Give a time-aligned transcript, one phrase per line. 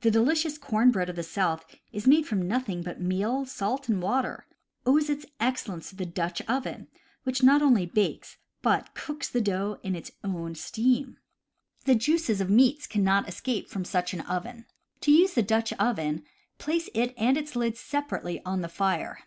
[0.00, 1.62] The delicious corn bread of the South,
[2.06, 4.46] made from nothing but meal, salt, and water,
[4.86, 6.88] owes its excellence to the Dutch oven,
[7.24, 11.18] which not only bakes but cooks the dough in its own steam.
[11.84, 14.64] The 120 CAMPING AND WOODCRAFT juices of meats cannot escape from such an oven.
[15.02, 16.24] To use the Dutch oven,
[16.56, 19.18] place it and its hd separately on the fire.